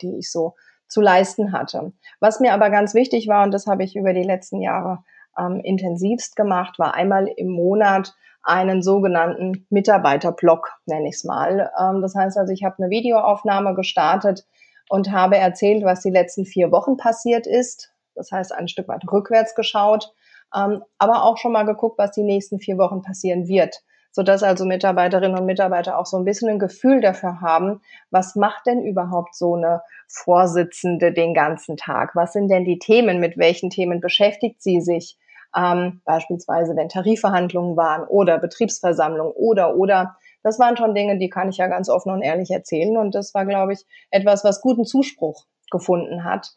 [0.00, 0.54] die ich so
[0.90, 1.92] zu leisten hatte.
[2.18, 5.04] Was mir aber ganz wichtig war, und das habe ich über die letzten Jahre
[5.38, 11.70] ähm, intensivst gemacht, war einmal im Monat einen sogenannten Mitarbeiterblock, nenne ich es mal.
[11.80, 14.46] Ähm, das heißt also, ich habe eine Videoaufnahme gestartet
[14.88, 17.92] und habe erzählt, was die letzten vier Wochen passiert ist.
[18.14, 20.12] Das heißt, ein Stück weit rückwärts geschaut,
[20.54, 24.64] ähm, aber auch schon mal geguckt, was die nächsten vier Wochen passieren wird sodass also
[24.64, 29.34] Mitarbeiterinnen und Mitarbeiter auch so ein bisschen ein Gefühl dafür haben, was macht denn überhaupt
[29.34, 32.16] so eine Vorsitzende den ganzen Tag?
[32.16, 33.20] Was sind denn die Themen?
[33.20, 35.16] Mit welchen Themen beschäftigt sie sich?
[35.56, 40.16] Ähm, beispielsweise, wenn Tarifverhandlungen waren oder Betriebsversammlung oder, oder.
[40.42, 42.96] Das waren schon Dinge, die kann ich ja ganz offen und ehrlich erzählen.
[42.96, 46.52] Und das war, glaube ich, etwas, was guten Zuspruch gefunden hat.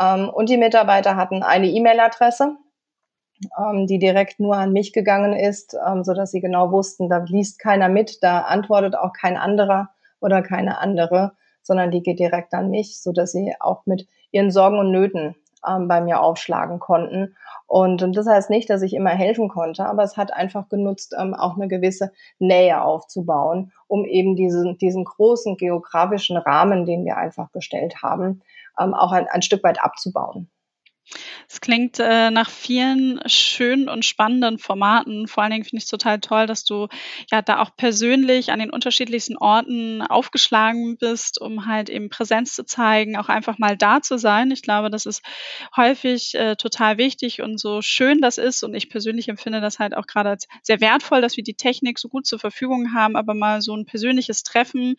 [0.00, 2.56] Ähm, und die Mitarbeiter hatten eine E-Mail-Adresse,
[3.58, 7.18] ähm, die direkt nur an mich gegangen ist, ähm, so dass sie genau wussten, da
[7.18, 12.54] liest keiner mit, da antwortet auch kein anderer oder keine andere, sondern die geht direkt
[12.54, 15.34] an mich, so dass sie auch mit ihren Sorgen und Nöten
[15.66, 17.36] ähm, bei mir aufschlagen konnten.
[17.66, 21.14] Und, und das heißt nicht, dass ich immer helfen konnte, aber es hat einfach genutzt,
[21.18, 27.16] ähm, auch eine gewisse Nähe aufzubauen, um eben diesen, diesen großen geografischen Rahmen, den wir
[27.16, 28.42] einfach gestellt haben,
[28.80, 30.48] ähm, auch ein, ein Stück weit abzubauen.
[31.48, 35.26] Es klingt äh, nach vielen schönen und spannenden Formaten.
[35.26, 36.88] Vor allen Dingen finde ich es total toll, dass du
[37.30, 42.64] ja da auch persönlich an den unterschiedlichsten Orten aufgeschlagen bist, um halt eben Präsenz zu
[42.64, 44.50] zeigen, auch einfach mal da zu sein.
[44.50, 45.22] Ich glaube, das ist
[45.76, 48.62] häufig äh, total wichtig und so schön das ist.
[48.62, 51.98] Und ich persönlich empfinde das halt auch gerade als sehr wertvoll, dass wir die Technik
[51.98, 54.96] so gut zur Verfügung haben, aber mal so ein persönliches Treffen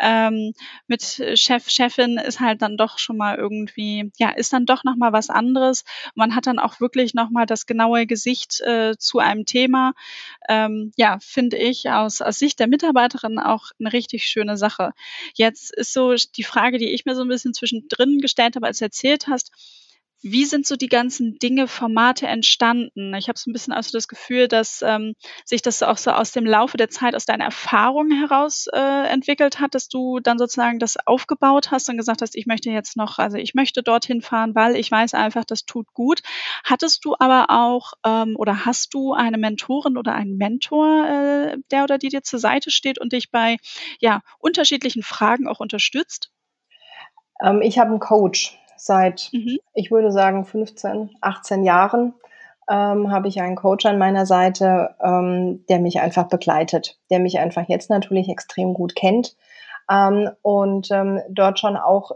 [0.00, 0.52] ähm,
[0.88, 5.12] mit Chef, Chefin ist halt dann doch schon mal irgendwie, ja, ist dann doch nochmal
[5.12, 5.84] was anderes anderes.
[6.14, 9.92] Man hat dann auch wirklich nochmal das genaue Gesicht äh, zu einem Thema.
[10.48, 14.92] Ähm, ja, finde ich aus, aus Sicht der Mitarbeiterin auch eine richtig schöne Sache.
[15.34, 18.78] Jetzt ist so die Frage, die ich mir so ein bisschen zwischendrin gestellt habe, als
[18.78, 19.52] du erzählt hast,
[20.22, 23.12] wie sind so die ganzen Dinge, Formate entstanden?
[23.14, 26.30] Ich habe so ein bisschen also das Gefühl, dass ähm, sich das auch so aus
[26.30, 30.78] dem Laufe der Zeit, aus deiner Erfahrung heraus äh, entwickelt hat, dass du dann sozusagen
[30.78, 34.54] das aufgebaut hast und gesagt hast, ich möchte jetzt noch, also ich möchte dorthin fahren,
[34.54, 36.20] weil ich weiß einfach, das tut gut.
[36.64, 41.82] Hattest du aber auch ähm, oder hast du eine Mentorin oder einen Mentor, äh, der
[41.82, 43.56] oder die dir zur Seite steht und dich bei
[43.98, 46.30] ja unterschiedlichen Fragen auch unterstützt?
[47.42, 49.60] Ähm, ich habe einen Coach Seit, mhm.
[49.74, 52.14] ich würde sagen, 15, 18 Jahren
[52.68, 57.38] ähm, habe ich einen Coach an meiner Seite, ähm, der mich einfach begleitet, der mich
[57.38, 59.36] einfach jetzt natürlich extrem gut kennt
[59.88, 62.10] ähm, und ähm, dort schon auch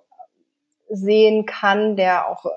[0.90, 2.50] sehen kann, der auch äh,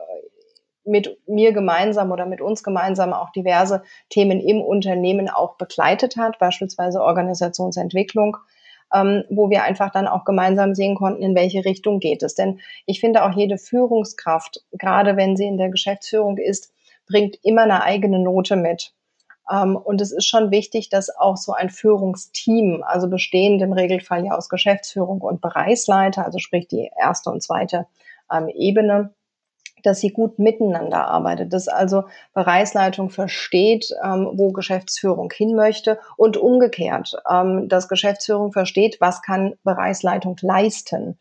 [0.85, 6.39] mit mir gemeinsam oder mit uns gemeinsam auch diverse Themen im Unternehmen auch begleitet hat,
[6.39, 8.37] beispielsweise Organisationsentwicklung
[8.93, 12.35] ähm, wo wir einfach dann auch gemeinsam sehen konnten, in welche Richtung geht es.
[12.35, 16.73] Denn ich finde auch jede Führungskraft, gerade wenn sie in der Geschäftsführung ist,
[17.07, 18.93] bringt immer eine eigene Note mit.
[19.51, 24.25] Ähm, und es ist schon wichtig, dass auch so ein Führungsteam, also bestehend im Regelfall
[24.25, 27.87] ja aus Geschäftsführung und Bereichsleiter, also sprich die erste und zweite
[28.31, 29.13] ähm, Ebene,
[29.83, 36.37] dass sie gut miteinander arbeitet, dass also Bereichsleitung versteht, ähm, wo Geschäftsführung hin möchte und
[36.37, 41.19] umgekehrt, ähm, dass Geschäftsführung versteht, was kann Bereichsleitung leisten,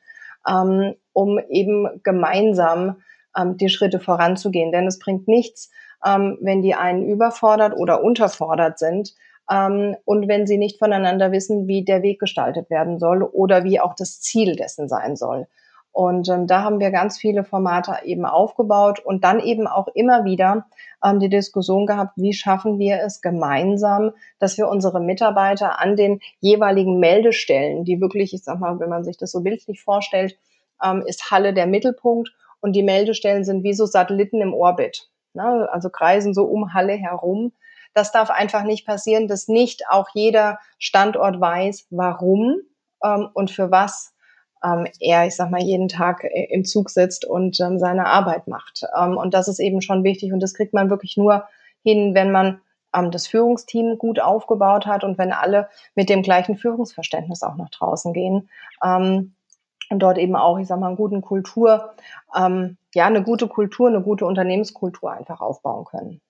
[0.49, 3.03] ähm, um eben gemeinsam
[3.37, 4.73] ähm, die Schritte voranzugehen.
[4.73, 5.71] Denn es bringt nichts,
[6.05, 9.15] ähm, wenn die einen überfordert oder unterfordert sind,
[9.51, 13.81] ähm, und wenn sie nicht voneinander wissen, wie der Weg gestaltet werden soll oder wie
[13.81, 15.47] auch das Ziel dessen sein soll.
[15.93, 20.25] Und ähm, da haben wir ganz viele Formate eben aufgebaut und dann eben auch immer
[20.25, 20.67] wieder
[21.05, 26.21] ähm, die Diskussion gehabt, wie schaffen wir es gemeinsam, dass wir unsere Mitarbeiter an den
[26.41, 30.39] jeweiligen Meldestellen, die wirklich, ich sag mal, wenn man sich das so bildlich vorstellt,
[30.83, 35.09] ähm, ist Halle der Mittelpunkt und die Meldestellen sind wie so Satelliten im Orbit.
[35.35, 35.69] Ne?
[35.73, 37.53] Also kreisen so um Halle herum.
[37.95, 42.61] Das darf einfach nicht passieren, dass nicht auch jeder Standort weiß, warum
[43.03, 44.15] ähm, und für was
[44.65, 48.49] ähm, er, ich sag mal, jeden Tag äh, im Zug sitzt und ähm, seine Arbeit
[48.49, 48.85] macht.
[48.97, 51.45] Ähm, und das ist eben schon wichtig und das kriegt man wirklich nur
[51.83, 52.61] hin, wenn man
[52.95, 57.71] ähm, das Führungsteam gut aufgebaut hat und wenn alle mit dem gleichen Führungsverständnis auch nach
[57.71, 58.49] draußen gehen.
[58.85, 59.35] Ähm,
[59.91, 61.95] und dort eben auch, ich sag mal, einen guten Kultur,
[62.37, 66.21] ähm, ja, eine gute Kultur, eine gute Unternehmenskultur einfach aufbauen können.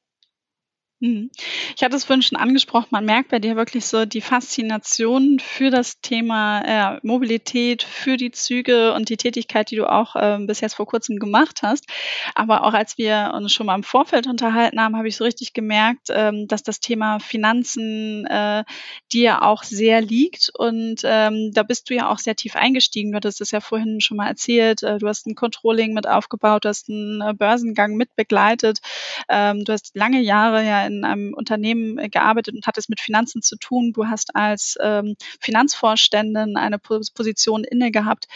[1.01, 1.31] Mhm.
[1.77, 5.71] Ich hatte es vorhin schon angesprochen, man merkt bei dir wirklich so die Faszination für
[5.71, 10.61] das Thema äh, Mobilität, für die Züge und die Tätigkeit, die du auch äh, bis
[10.61, 11.87] jetzt vor kurzem gemacht hast.
[12.35, 15.53] Aber auch als wir uns schon mal im Vorfeld unterhalten haben, habe ich so richtig
[15.53, 18.65] gemerkt, ähm, dass das Thema Finanzen äh,
[19.13, 20.51] dir auch sehr liegt.
[20.59, 23.13] Und ähm, da bist du ja auch sehr tief eingestiegen.
[23.13, 24.83] Du hattest es ja vorhin schon mal erzählt.
[24.83, 28.81] Äh, du hast ein Controlling mit aufgebaut, du hast einen äh, Börsengang mit begleitet.
[29.29, 33.43] Ähm, du hast lange Jahre ja in einem Unternehmen äh, gearbeitet und hattest mit Finanzen
[33.43, 33.93] zu tun.
[33.93, 38.27] Du hast als ähm, Finanzvorständin eine Position inne gehabt.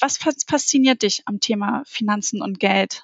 [0.00, 3.02] Was fasziniert dich am Thema Finanzen und Geld?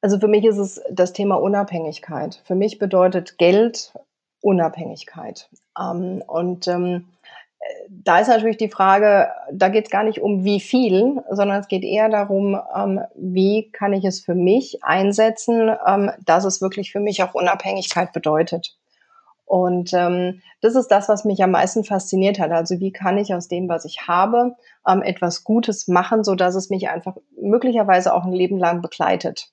[0.00, 2.40] Also für mich ist es das Thema Unabhängigkeit.
[2.44, 3.92] Für mich bedeutet Geld
[4.40, 5.48] Unabhängigkeit.
[5.78, 7.06] Ähm, und ähm,
[7.90, 11.68] da ist natürlich die Frage, da geht es gar nicht um wie viel, sondern es
[11.68, 16.92] geht eher darum, ähm, wie kann ich es für mich einsetzen, ähm, dass es wirklich
[16.92, 18.76] für mich auch Unabhängigkeit bedeutet.
[19.44, 22.50] Und ähm, das ist das, was mich am meisten fasziniert hat.
[22.50, 24.54] Also wie kann ich aus dem, was ich habe,
[24.86, 29.50] ähm, etwas Gutes machen, so dass es mich einfach möglicherweise auch ein Leben lang begleitet.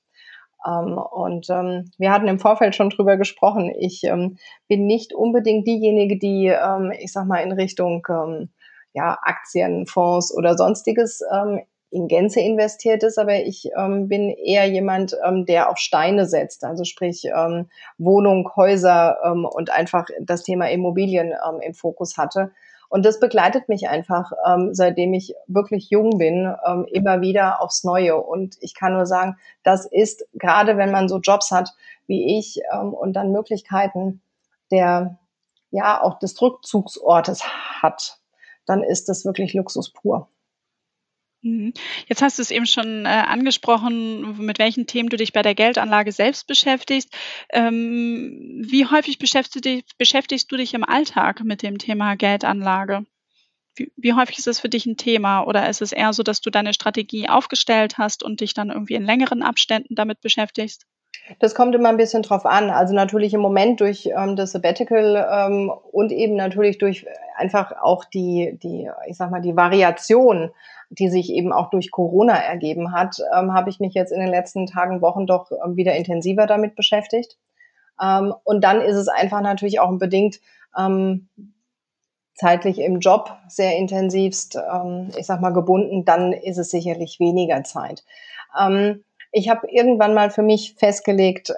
[0.66, 3.74] Ähm, und ähm, wir hatten im Vorfeld schon drüber gesprochen.
[3.78, 8.50] Ich ähm, bin nicht unbedingt diejenige, die, ähm, ich sag mal, in Richtung ähm,
[8.94, 14.66] ja, Aktien, Fonds oder sonstiges ähm, in Gänze investiert ist, aber ich ähm, bin eher
[14.66, 20.44] jemand, ähm, der auf Steine setzt, also sprich ähm, Wohnung, Häuser ähm, und einfach das
[20.44, 22.52] Thema Immobilien ähm, im Fokus hatte.
[22.90, 27.84] Und das begleitet mich einfach, ähm, seitdem ich wirklich jung bin, ähm, immer wieder aufs
[27.84, 28.16] Neue.
[28.16, 31.74] Und ich kann nur sagen, das ist gerade, wenn man so Jobs hat
[32.08, 34.22] wie ich ähm, und dann Möglichkeiten
[34.72, 35.18] der,
[35.72, 37.44] ja, auch des Rückzugsortes
[37.82, 38.20] hat,
[38.66, 40.30] dann ist das wirklich Luxus pur.
[41.46, 41.74] Mhm.
[42.08, 45.54] Jetzt hast du es eben schon äh, angesprochen, mit welchen Themen du dich bei der
[45.54, 47.16] Geldanlage selbst beschäftigst.
[47.52, 53.06] Ähm, wie häufig beschäftigst, beschäftigst, du dich im Alltag mit dem Thema Geldanlage?
[53.76, 55.44] Wie, wie, häufig ist es für dich ein Thema?
[55.44, 58.96] Oder ist es eher so, dass du deine Strategie aufgestellt hast und dich dann irgendwie
[58.96, 60.88] in längeren Abständen damit beschäftigst?
[61.40, 62.70] Das kommt immer ein bisschen drauf an.
[62.70, 68.06] Also natürlich im Moment durch ähm, das Sabbatical ähm, und eben natürlich durch einfach auch
[68.06, 70.52] die, die, ich sag mal, die Variation
[70.90, 74.30] die sich eben auch durch Corona ergeben hat, ähm, habe ich mich jetzt in den
[74.30, 77.38] letzten Tagen, Wochen doch ähm, wieder intensiver damit beschäftigt.
[78.02, 80.40] Ähm, und dann ist es einfach natürlich auch bedingt
[80.78, 81.30] ähm,
[82.36, 87.64] zeitlich im Job sehr intensivst, ähm, ich sag mal, gebunden, dann ist es sicherlich weniger
[87.64, 88.04] Zeit.
[88.60, 89.04] Ähm,
[89.36, 91.52] ich habe irgendwann mal für mich festgelegt,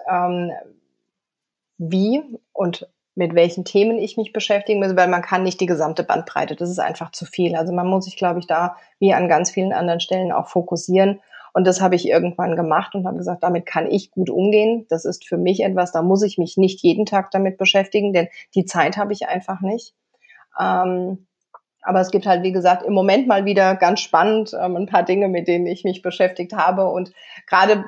[1.77, 6.03] wie und mit welchen Themen ich mich beschäftigen muss, weil man kann nicht die gesamte
[6.03, 6.55] Bandbreite.
[6.55, 7.55] Das ist einfach zu viel.
[7.55, 11.19] Also man muss sich, glaube ich, da wie an ganz vielen anderen Stellen auch fokussieren.
[11.53, 14.87] Und das habe ich irgendwann gemacht und habe gesagt, damit kann ich gut umgehen.
[14.89, 18.27] Das ist für mich etwas, da muss ich mich nicht jeden Tag damit beschäftigen, denn
[18.55, 19.93] die Zeit habe ich einfach nicht.
[20.59, 21.26] Ähm,
[21.87, 25.03] aber es gibt halt, wie gesagt, im Moment mal wieder ganz spannend ähm, ein paar
[25.03, 26.89] Dinge, mit denen ich mich beschäftigt habe.
[26.89, 27.13] Und
[27.47, 27.85] gerade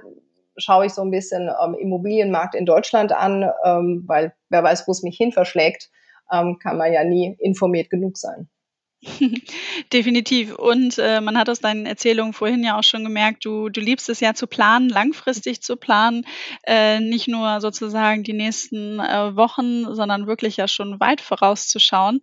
[0.55, 4.93] schaue ich so ein bisschen ähm, Immobilienmarkt in Deutschland an, ähm, weil wer weiß, wo
[4.93, 5.89] es mich hin verschlägt,
[6.31, 8.47] ähm, kann man ja nie informiert genug sein.
[9.93, 10.55] Definitiv.
[10.55, 14.09] Und äh, man hat aus deinen Erzählungen vorhin ja auch schon gemerkt, du, du liebst
[14.09, 16.25] es ja zu planen, langfristig zu planen,
[16.63, 22.21] äh, nicht nur sozusagen die nächsten äh, Wochen, sondern wirklich ja schon weit vorauszuschauen.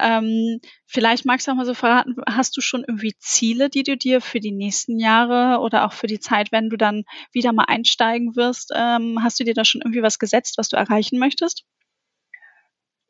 [0.00, 3.96] Ähm, vielleicht magst du auch mal so verraten, hast du schon irgendwie Ziele, die du
[3.98, 7.66] dir für die nächsten Jahre oder auch für die Zeit, wenn du dann wieder mal
[7.68, 11.64] einsteigen wirst, ähm, hast du dir da schon irgendwie was gesetzt, was du erreichen möchtest?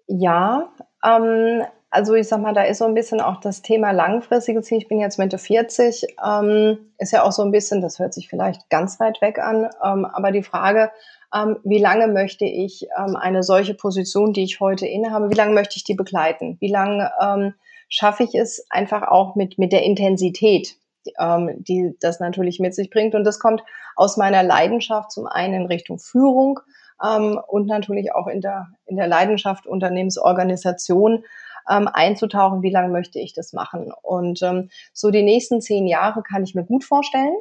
[0.08, 0.72] Ja,
[1.04, 4.76] ähm, also ich sag mal, da ist so ein bisschen auch das Thema langfristige Ziel.
[4.76, 8.28] Ich bin jetzt Mitte 40, ähm, ist ja auch so ein bisschen, das hört sich
[8.28, 10.90] vielleicht ganz weit weg an, ähm, aber die Frage,
[11.34, 15.54] ähm, wie lange möchte ich ähm, eine solche Position, die ich heute innehabe, wie lange
[15.54, 16.58] möchte ich die begleiten?
[16.60, 17.54] Wie lange ähm,
[17.88, 20.76] schaffe ich es einfach auch mit, mit der Intensität,
[21.18, 23.14] ähm, die das natürlich mit sich bringt?
[23.14, 23.62] Und das kommt
[23.96, 26.60] aus meiner Leidenschaft zum einen in Richtung Führung
[26.98, 31.24] und natürlich auch in der, in der Leidenschaft Unternehmensorganisation
[31.68, 33.92] ähm, einzutauchen, wie lange möchte ich das machen.
[34.02, 37.36] Und ähm, so die nächsten zehn Jahre kann ich mir gut vorstellen.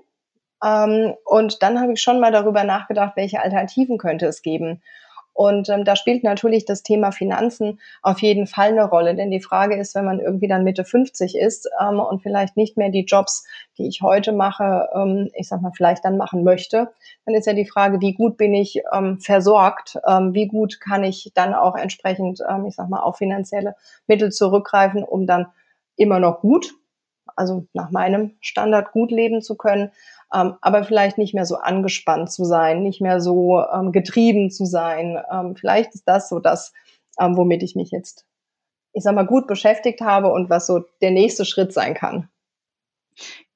[0.63, 4.81] Ähm, und dann habe ich schon mal darüber nachgedacht, welche Alternativen könnte es geben.
[5.35, 9.15] Und ähm, da spielt natürlich das Thema Finanzen auf jeden Fall eine Rolle.
[9.15, 12.77] Denn die Frage ist, wenn man irgendwie dann Mitte 50 ist ähm, und vielleicht nicht
[12.77, 13.45] mehr die Jobs,
[13.77, 16.89] die ich heute mache, ähm, ich sag mal, vielleicht dann machen möchte,
[17.25, 19.99] dann ist ja die Frage, wie gut bin ich ähm, versorgt?
[20.07, 23.75] Ähm, wie gut kann ich dann auch entsprechend, ähm, ich sag mal, auf finanzielle
[24.07, 25.47] Mittel zurückgreifen, um dann
[25.97, 26.73] immer noch gut,
[27.35, 29.91] also nach meinem Standard gut leben zu können,
[30.35, 34.65] ähm, aber vielleicht nicht mehr so angespannt zu sein, nicht mehr so ähm, getrieben zu
[34.65, 35.17] sein.
[35.31, 36.73] Ähm, vielleicht ist das so das,
[37.19, 38.25] ähm, womit ich mich jetzt,
[38.93, 42.29] ich sag mal, gut beschäftigt habe und was so der nächste Schritt sein kann.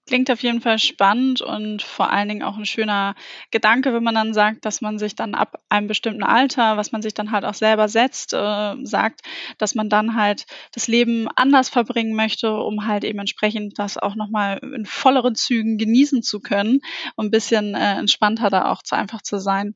[0.10, 3.14] Klingt auf jeden Fall spannend und vor allen Dingen auch ein schöner
[3.52, 7.04] Gedanke, wenn man dann sagt, dass man sich dann ab einem bestimmten Alter, was man
[7.04, 9.22] sich dann halt auch selber setzt, äh, sagt,
[9.60, 14.16] dass man dann halt das Leben anders verbringen möchte, um halt eben entsprechend das auch
[14.16, 16.80] nochmal in volleren Zügen genießen zu können
[17.16, 19.76] und ein bisschen äh, entspannter da auch zu einfach zu sein.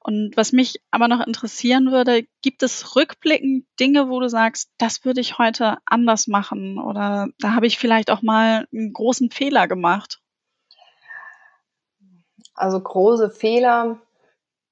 [0.00, 5.04] Und was mich aber noch interessieren würde, gibt es rückblickend Dinge, wo du sagst, das
[5.04, 9.68] würde ich heute anders machen oder da habe ich vielleicht auch mal einen großen Fehler
[9.68, 10.20] gemacht?
[12.54, 13.98] Also große Fehler,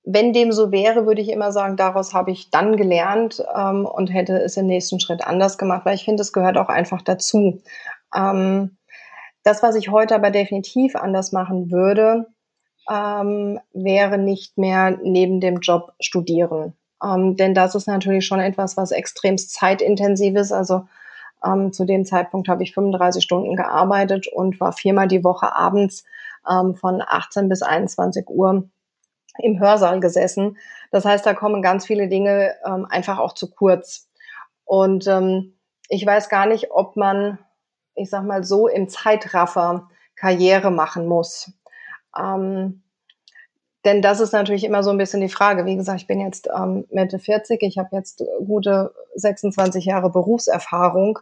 [0.03, 4.09] wenn dem so wäre, würde ich immer sagen, daraus habe ich dann gelernt ähm, und
[4.09, 7.61] hätte es im nächsten Schritt anders gemacht, weil ich finde, es gehört auch einfach dazu.
[8.15, 8.77] Ähm,
[9.43, 12.27] das, was ich heute aber definitiv anders machen würde,
[12.91, 16.75] ähm, wäre nicht mehr neben dem Job studieren.
[17.03, 20.53] Ähm, denn das ist natürlich schon etwas, was extremst zeitintensiv ist.
[20.53, 20.87] Also
[21.45, 26.05] ähm, zu dem Zeitpunkt habe ich 35 Stunden gearbeitet und war viermal die Woche abends
[26.49, 28.69] ähm, von 18 bis 21 Uhr
[29.39, 30.57] im Hörsaal gesessen.
[30.91, 34.09] Das heißt, da kommen ganz viele Dinge ähm, einfach auch zu kurz.
[34.65, 35.55] Und ähm,
[35.89, 37.39] ich weiß gar nicht, ob man,
[37.95, 41.53] ich sag mal so, im Zeitraffer Karriere machen muss.
[42.19, 42.83] Ähm,
[43.87, 45.65] denn das ist natürlich immer so ein bisschen die Frage.
[45.65, 51.21] Wie gesagt, ich bin jetzt ähm, Mitte 40, ich habe jetzt gute 26 Jahre Berufserfahrung.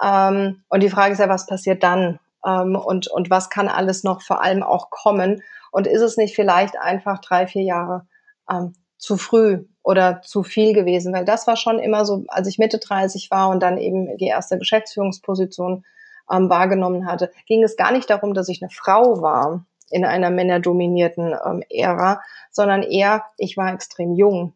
[0.00, 2.20] Ähm, und die Frage ist ja, was passiert dann?
[2.46, 5.42] Ähm, und, und was kann alles noch vor allem auch kommen?
[5.72, 8.06] Und ist es nicht vielleicht einfach drei, vier Jahre
[8.48, 11.12] ähm, zu früh oder zu viel gewesen?
[11.12, 14.28] Weil das war schon immer so, als ich Mitte 30 war und dann eben die
[14.28, 15.84] erste Geschäftsführungsposition
[16.30, 20.30] ähm, wahrgenommen hatte, ging es gar nicht darum, dass ich eine Frau war in einer
[20.30, 22.20] männerdominierten ähm, Ära,
[22.50, 24.54] sondern eher, ich war extrem jung.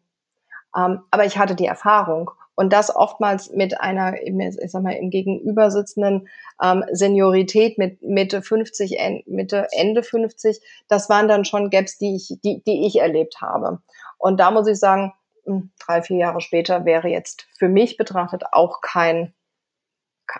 [0.75, 2.31] Ähm, aber ich hatte die Erfahrung.
[2.55, 6.27] Und das oftmals mit einer, ich sag mal, im Gegenüber sitzenden
[6.61, 12.37] ähm, Seniorität mit Mitte 50, Mitte, Ende 50, das waren dann schon Gaps, die ich,
[12.43, 13.79] die, die ich erlebt habe.
[14.17, 15.13] Und da muss ich sagen,
[15.45, 19.33] hm, drei, vier Jahre später wäre jetzt für mich betrachtet auch kein,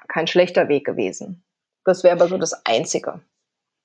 [0.07, 1.43] kein schlechter Weg gewesen.
[1.85, 3.21] Das wäre aber so das Einzige.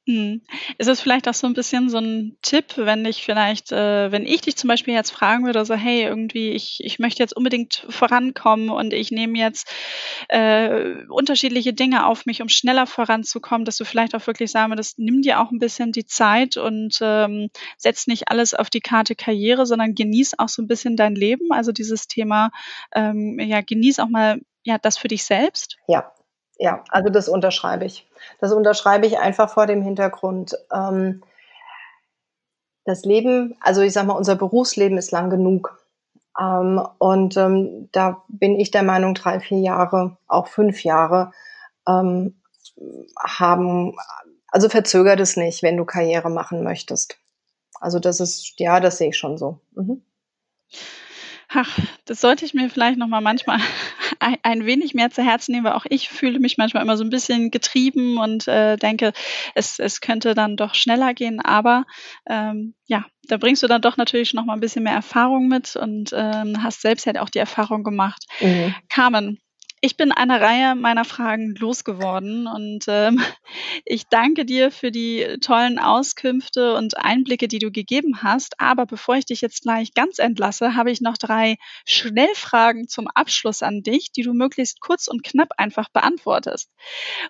[0.06, 0.42] Mhm.
[0.78, 4.24] Ist es vielleicht auch so ein bisschen so ein Tipp, wenn ich vielleicht, äh, wenn
[4.24, 7.84] ich dich zum Beispiel jetzt fragen würde, so hey, irgendwie, ich, ich möchte jetzt unbedingt
[7.88, 9.68] vorankommen und ich nehme jetzt
[10.28, 15.00] äh, unterschiedliche Dinge auf mich, um schneller voranzukommen, dass du vielleicht auch wirklich sagen würdest,
[15.00, 19.16] nimm dir auch ein bisschen die Zeit und ähm, setz nicht alles auf die Karte
[19.16, 21.50] Karriere, sondern genieß auch so ein bisschen dein Leben.
[21.50, 22.50] Also dieses Thema,
[22.94, 25.76] ähm, ja, genieß auch mal ja, das für dich selbst.
[25.88, 26.12] Ja,
[26.58, 28.06] ja, also das unterschreibe ich.
[28.40, 30.56] Das unterschreibe ich einfach vor dem Hintergrund.
[30.72, 31.22] Ähm,
[32.84, 35.78] das Leben, also ich sage mal, unser Berufsleben ist lang genug.
[36.38, 41.32] Ähm, und ähm, da bin ich der Meinung, drei, vier Jahre, auch fünf Jahre
[41.86, 42.40] ähm,
[43.18, 43.96] haben,
[44.48, 47.18] also verzögert es nicht, wenn du Karriere machen möchtest.
[47.80, 49.60] Also das ist, ja, das sehe ich schon so.
[49.74, 50.02] Mhm.
[51.48, 53.58] Ach, das sollte ich mir vielleicht noch mal manchmal
[54.20, 57.04] ein, ein, wenig mehr zu Herzen nehmen, weil auch ich fühle mich manchmal immer so
[57.04, 59.12] ein bisschen getrieben und äh, denke,
[59.54, 61.40] es, es könnte dann doch schneller gehen.
[61.40, 61.84] Aber
[62.28, 65.76] ähm, ja, da bringst du dann doch natürlich noch mal ein bisschen mehr Erfahrung mit
[65.76, 68.24] und ähm, hast selbst halt auch die Erfahrung gemacht.
[68.40, 68.74] Mhm.
[68.88, 69.40] Carmen,
[69.80, 73.22] ich bin eine Reihe meiner Fragen losgeworden und ähm,
[73.84, 78.60] ich danke dir für die tollen Auskünfte und Einblicke, die du gegeben hast.
[78.60, 83.62] Aber bevor ich dich jetzt gleich ganz entlasse, habe ich noch drei Schnellfragen zum Abschluss
[83.62, 86.70] an dich, die du möglichst kurz und knapp einfach beantwortest.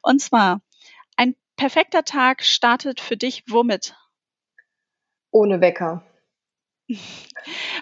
[0.02, 0.60] Und zwar,
[1.16, 3.96] ein perfekter Tag startet für dich womit?
[5.30, 6.04] Ohne Wecker.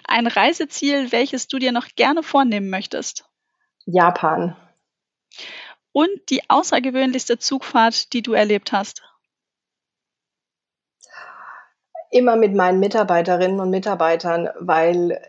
[0.03, 3.25] Ein Reiseziel, welches du dir noch gerne vornehmen möchtest?
[3.85, 4.55] Japan.
[5.91, 9.01] Und die außergewöhnlichste Zugfahrt, die du erlebt hast?
[12.11, 15.21] Immer mit meinen Mitarbeiterinnen und Mitarbeitern, weil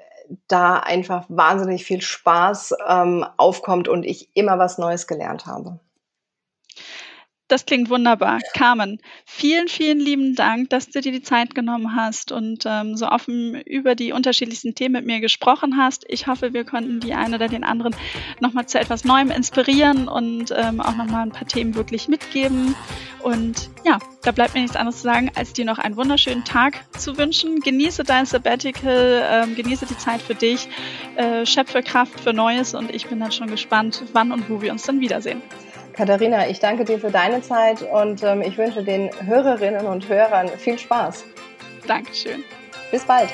[0.49, 5.79] da einfach wahnsinnig viel Spaß ähm, aufkommt und ich immer was Neues gelernt habe.
[7.49, 8.41] Das klingt wunderbar.
[8.55, 13.07] Carmen, vielen, vielen lieben Dank, dass du dir die Zeit genommen hast und ähm, so
[13.07, 16.05] offen über die unterschiedlichsten Themen mit mir gesprochen hast.
[16.09, 17.95] Ich hoffe, wir konnten die eine oder den anderen
[18.41, 22.75] nochmal zu etwas Neuem inspirieren und ähm, auch nochmal ein paar Themen wirklich mitgeben.
[23.23, 26.81] Und ja, da bleibt mir nichts anderes zu sagen, als dir noch einen wunderschönen Tag
[26.99, 27.61] zu wünschen.
[27.61, 30.69] Genieße dein Sabbatical, ähm, genieße die Zeit für dich,
[31.15, 34.73] äh, schöpfe Kraft für Neues und ich bin dann schon gespannt, wann und wo wir
[34.73, 35.43] uns dann wiedersehen.
[35.97, 40.49] Katharina, ich danke dir für deine Zeit und ähm, ich wünsche den Hörerinnen und Hörern
[40.49, 41.25] viel Spaß.
[41.87, 42.45] Dankeschön.
[42.91, 43.31] Bis bald.